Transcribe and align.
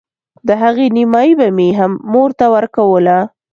د 0.47 0.49
هغې 0.61 0.87
نيمايي 0.97 1.33
به 1.39 1.47
مې 1.57 1.69
هم 1.79 1.91
مور 2.11 2.29
ته 2.39 2.45
ورکوله. 2.55 3.17